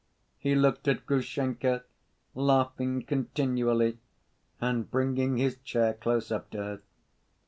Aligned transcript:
He 0.39 0.55
looked 0.55 0.87
at 0.87 1.05
Grushenka, 1.05 1.83
laughing 2.33 3.03
continually, 3.05 3.99
and 4.59 4.89
bringing 4.89 5.37
his 5.37 5.57
chair 5.59 5.93
close 5.93 6.31
up 6.31 6.49
to 6.49 6.57
her. 6.57 6.81